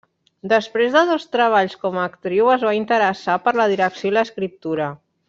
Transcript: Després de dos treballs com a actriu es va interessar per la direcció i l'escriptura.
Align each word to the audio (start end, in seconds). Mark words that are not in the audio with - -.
Després 0.53 0.95
de 0.95 1.01
dos 1.09 1.27
treballs 1.35 1.77
com 1.85 1.99
a 1.99 2.05
actriu 2.11 2.49
es 2.57 2.65
va 2.71 2.75
interessar 2.81 3.37
per 3.45 3.55
la 3.63 3.69
direcció 3.77 4.11
i 4.13 4.17
l'escriptura. 4.19 4.89